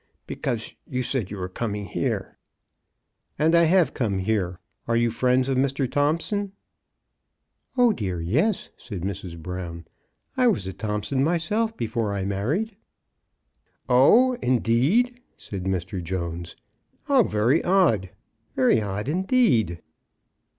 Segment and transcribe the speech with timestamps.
[0.25, 2.39] Because you said you were coming here."
[2.89, 4.57] *' And I have come here.
[4.87, 5.87] Are you friends of Mr.
[5.87, 6.53] Thompson?"
[7.77, 9.39] *'0h dear yes," said Mrs.
[9.39, 9.85] Brown."
[10.37, 12.77] I was a Thompson myself before I married."''
[13.89, 16.03] Oh— indeed!" said Mr.
[16.03, 16.55] Jones."
[17.07, 18.09] How very odd!—
[18.55, 19.83] very odd indeed."